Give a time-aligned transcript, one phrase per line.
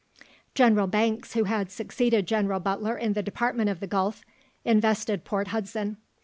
[0.55, 4.25] General Banks, who had succeeded General Butler in the Department of the Gulf,
[4.65, 5.97] invested Port Hudson.